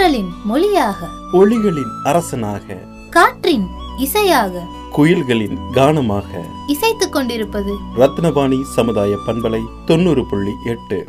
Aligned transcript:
தென்றலின் 0.00 0.28
மொழியாக. 0.44 1.08
ஒளிகளின் 1.32 1.90
அரசனாக. 2.04 2.82
காற்றின் 3.10 3.66
இசையாக. 3.98 4.62
குயில்களின் 4.96 5.56
கானமாக. 5.72 6.44
இசைத்துக் 6.66 7.12
கொண்டிருப்பது. 7.12 7.74
ரத்னபாணி 7.96 8.62
சமுதாய 8.62 9.18
பண்பலை 9.26 9.60
தொண்ணூறு 9.86 10.26
புள்ளி 10.26 10.50
எட்டு. 10.64 11.06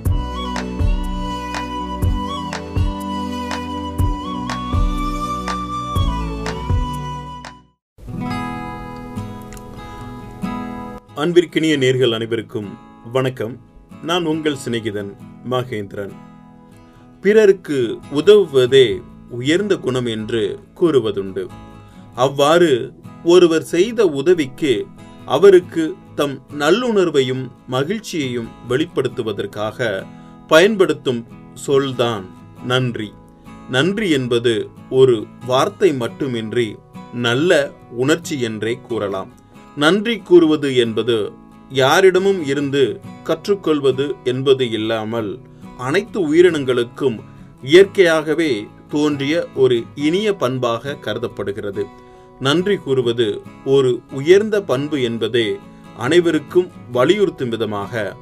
அன்பிற்கினிய 11.15 11.77
நேர்கள் 11.77 12.13
அனைவருக்கும் 12.13 12.77
வணக்கம். 13.11 13.57
நான் 14.03 14.25
உங்கள் 14.25 14.57
சிநேகிதன் 14.65 15.15
மகேந்திரன். 15.49 16.11
பிறருக்கு 17.21 17.79
உதவுவதே 18.13 18.87
உயர்ந்த 19.29 19.77
குணம் 19.77 20.05
என்று 20.05 20.59
கூறுவதுண்டு. 20.79 21.43
அவ்வாறு 22.15 22.93
ஒருவர் 23.23 23.63
செய்த 23.63 24.07
உதவிக்கு 24.07 24.85
அவருக்கு 25.25 25.83
தம் 26.15 26.35
நல்லுணர்வையும் 26.59 27.43
மகிழ்ச்சியையும் 27.67 28.49
வெளிப்படுத்துவதற்காக 28.69 30.05
பயன்படுத்தும் 30.47 31.21
சொல்தான் 31.53 32.25
நன்றி. 32.65 33.09
நன்றி 33.69 34.09
என்பது 34.09 34.53
ஒரு 34.89 35.25
வார்த்தை 35.45 35.93
மட்டுமின்றி 35.93 36.75
நல்ல 37.13 37.51
உணர்ச்சி 37.91 38.41
என்றே 38.41 38.73
கூறலாம். 38.87 39.31
நன்றி 39.75 40.17
கூறுவது 40.17 40.75
என்பது 40.75 41.31
யாரிடமும் 41.69 42.45
இருந்து 42.45 42.83
கற்றுக்கொள்வது 43.23 44.07
என்பது 44.23 44.69
இல்லாமல் 44.69 45.31
அனைத்து 45.77 46.33
உயிரினங்களுக்கும் 46.33 47.17
இயற்கையாகவே 47.63 48.67
தோன்றிய 48.89 49.47
ஒரு 49.55 49.83
இனிய 49.95 50.33
பண்பாக 50.33 50.93
கருதப்படுகிறது. 50.93 51.85
நன்றி 52.39 52.77
கூறுவது 52.77 53.41
ஒரு 53.65 54.01
உயர்ந்த 54.11 54.61
பண்பு 54.61 55.01
என்பதே 55.01 55.55
அனைவருக்கும் 55.97 56.71
வலியுறுத்தும் 56.91 57.49
விதமாக 57.49 58.15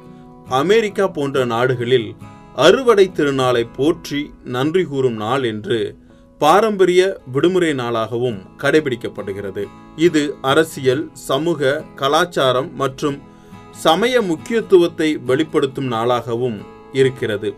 அமெரிக்கா 0.48 1.08
போன்ற 1.08 1.44
நாடுகளில் 1.44 2.14
அறுவடை 2.56 3.12
திருநாளை 3.14 3.66
போற்றி 3.76 4.30
நன்றி 4.44 4.84
கூறும் 4.84 5.14
நாள் 5.14 5.42
என்று 5.42 5.96
பாரம்பரிய 6.38 7.20
விடுமுறை 7.32 7.72
நாளாகவும் 7.72 8.38
கடைபிடிக்கப்படுகிறது. 8.58 9.64
இது 9.96 10.36
அரசியல் 10.40 11.10
சமூக 11.12 11.84
கலாச்சாரம் 11.94 12.74
மற்றும் 12.74 13.18
சமய 13.70 14.22
முக்கியத்துவத்தை 14.22 15.18
வெளிப்படுத்தும் 15.18 15.92
நாளாகவும் 15.92 16.60
இருக்கிறது. 16.92 17.54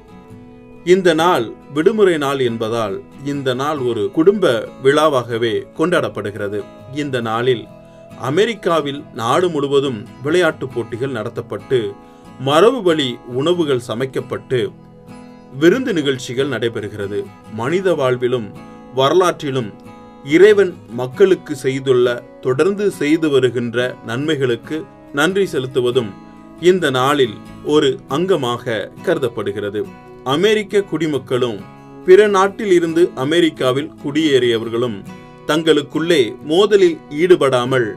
இந்த 0.85 1.15
நாள் 1.15 1.53
விடுமுறை 1.75 2.19
நாள் 2.19 2.39
என்பதால் 2.39 3.03
இந்த 3.25 3.55
நாள் 3.55 3.79
ஒரு 3.79 4.11
குடும்ப 4.13 4.69
விழாவாகவே 4.83 5.67
கொண்டாடப்படுகிறது. 5.79 6.65
இந்த 6.95 7.21
நாளில் 7.21 7.67
அமெரிக்காவில் 8.19 9.05
நாடு 9.15 9.51
முழுவதும் 9.51 10.07
விளையாட்டுப் 10.23 10.71
போட்டிகள் 10.75 11.13
நடத்தப்பட்டு 11.13 11.93
மரபு 12.41 12.83
வழி 12.83 13.19
உணவுகள் 13.29 13.81
சமைக்கப்பட்டு 13.89 14.73
விருந்து 15.59 15.93
நிகழ்ச்சிகள் 15.93 16.49
நடைபெறுகிறது. 16.49 17.25
மனித 17.53 17.95
வாழ்விலும் 17.95 18.51
வரலாற்றிலும் 18.95 19.73
இறைவன் 20.25 20.75
மக்களுக்கு 20.89 21.57
செய்துள்ள 21.57 22.23
தொடர்ந்து 22.41 22.91
செய்து 22.91 23.31
வருகின்ற 23.31 23.97
நன்மைகளுக்கு 24.07 24.85
நன்றி 25.13 25.49
செலுத்துவதும் 25.53 26.13
இந்த 26.71 26.87
நாளில் 26.91 27.37
ஒரு 27.65 27.89
அங்கமாக 28.09 28.75
கருதப்படுகிறது. 29.07 29.81
அமெரிக்க 30.25 30.83
குடிமக்களும் 30.91 31.61
பிற 32.07 32.21
நாட்டில் 32.27 32.73
இருந்து 32.73 33.03
அமெரிக்காவில் 33.25 33.91
குடியேறியவர்களும் 34.03 34.99
தங்களுக்குள்ளே 35.47 36.23
மோதலில் 36.49 36.99
ஈடுபடாமல் 37.23 37.89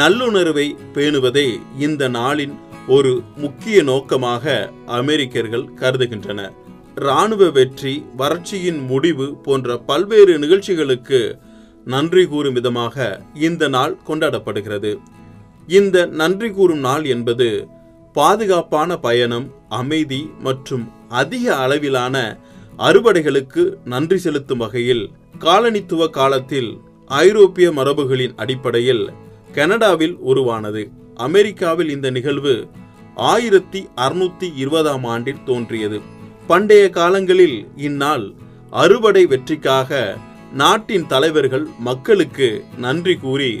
நல்லுணர்வை 0.00 0.66
பேணுவதே 0.94 1.48
இந்த 1.78 2.02
நாளின் 2.08 2.54
ஒரு 2.96 3.12
முக்கிய 3.36 3.78
நோக்கமாக 3.82 4.44
அமெரிக்கர்கள் 4.98 5.66
கருதுகின்றனர். 5.80 6.54
இராணுவ 7.06 7.50
வெற்றி 7.50 7.94
வறட்சியின் 8.18 8.80
முடிவு 8.86 9.26
போன்ற 9.42 9.76
பல்வேறு 9.90 10.34
நிகழ்ச்சிகளுக்கு 10.38 11.20
நன்றி 11.84 12.24
கூறும் 12.26 12.52
விதமாக 12.52 13.22
இந்த 13.48 13.64
நாள் 13.68 13.98
கொண்டாடப்படுகிறது. 14.08 14.92
இந்த 15.78 16.06
நன்றி 16.20 16.48
கூறும் 16.50 16.82
நாள் 16.88 17.04
என்பது 17.04 17.48
பாதுகாப்பான 18.12 18.96
பயணம் 18.96 19.46
அமைதி 19.68 20.30
மற்றும் 20.38 20.84
அதிக 21.08 21.56
அளவிலான 21.56 22.16
அறுவடைகளுக்கு 22.78 23.62
நன்றி 23.84 24.18
செலுத்தும் 24.18 24.58
வகையில் 24.58 25.10
காலனித்துவ 25.38 26.08
காலத்தில் 26.10 26.70
ஐரோப்பிய 27.08 27.70
மரபுகளின் 27.70 28.34
அடிப்படையில் 28.36 29.04
கனடாவில் 29.52 30.16
உருவானது. 30.30 30.82
அமெரிக்காவில் 31.16 31.88
இந்த 31.88 32.10
நிகழ்வு 32.10 32.54
ஆயிரத்தி 33.14 33.80
அறுநூத்தி 33.96 34.48
இருபதாம் 34.56 35.04
ஆண்டில் 35.04 35.42
தோன்றியது. 35.44 36.00
பண்டைய 36.46 36.90
காலங்களில் 36.90 37.58
இந்நாள் 37.76 38.26
அறுவடை 38.70 39.26
வெற்றிக்காக 39.26 40.18
நாட்டின் 40.52 41.06
தலைவர்கள் 41.06 41.66
மக்களுக்கு 41.78 42.48
நன்றி 42.78 43.14
கூறி 43.16 43.52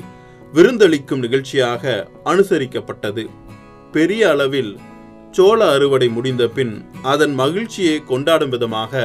விருந்தளிக்கும் 0.54 1.18
நிகழ்ச்சியாக 1.18 2.08
அனுசரிக்கப்பட்டது. 2.24 3.24
பெரிய 3.92 4.22
அளவில் 4.30 4.72
சோள 5.30 5.58
அறுவடை 5.74 6.08
முடிந்த 6.08 6.44
பின் 6.48 6.74
அதன் 7.02 7.34
மகிழ்ச்சியை 7.34 7.96
கொண்டாடும் 8.04 8.48
விதமாக 8.48 9.02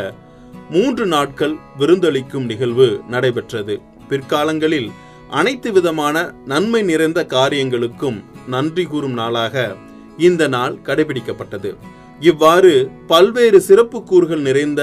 மூன்று 0.69 1.05
நாட்கள் 1.05 1.55
விருந்தளிக்கும் 1.77 2.45
நிகழ்வு 2.45 2.87
நடைபெற்றது. 3.07 3.75
பிற்காலங்களில் 4.09 4.89
அனைத்து 5.29 5.69
விதமான 5.71 6.15
நன்மை 6.45 6.81
நிறைந்த 6.83 7.19
காரியங்களுக்கும் 7.25 8.17
நன்றி 8.47 8.85
கூறும் 8.85 9.13
நாளாக 9.13 9.75
இந்த 10.17 10.43
நாள் 10.47 10.75
கடைபிடிக்கப்பட்டது. 10.83 11.71
இவ்வாறு 12.19 12.73
பல்வேறு 13.07 13.59
சிறப்பு 13.61 13.99
கூறுகள் 14.03 14.43
நிறைந்த 14.47 14.81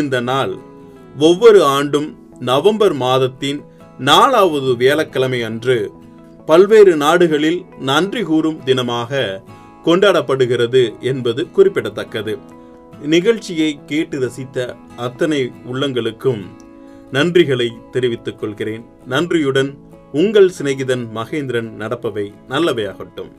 இந்த 0.00 0.16
நாள் 0.20 0.54
ஒவ்வொரு 1.18 1.60
ஆண்டும் 1.76 2.08
நவம்பர் 2.40 2.96
மாதத்தின் 3.04 3.60
நாலாவது 3.98 4.70
வியாழக்கிழமை 4.76 5.40
அன்று 5.42 5.76
பல்வேறு 6.46 6.96
நாடுகளில் 6.96 7.64
நன்றி 7.78 8.22
கூறும் 8.22 8.60
தினமாக 8.64 9.42
கொண்டாடப்படுகிறது 9.84 10.98
என்பது 11.00 11.50
குறிப்பிடத்தக்கது. 11.50 12.38
நிகழ்ச்சியை 13.02 13.80
கேட்டு 13.86 14.20
ரசித்த 14.20 14.76
அத்தனை 14.96 15.52
உள்ளங்களுக்கும் 15.72 16.42
நன்றிகளை 17.12 17.68
தெரிவித்துக் 17.90 18.38
கொள்கிறேன். 18.38 18.84
நன்றியுடன் 19.06 19.78
உங்கள் 20.12 20.50
சிநேகிதன் 20.62 21.04
மகேந்திரன் 21.14 21.70
நடப்பவை 21.78 22.32
நல்லவையாகட்டும். 22.48 23.32